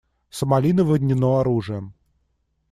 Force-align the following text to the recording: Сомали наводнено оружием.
Сомали 0.31 0.71
наводнено 0.73 1.35
оружием. 1.39 1.93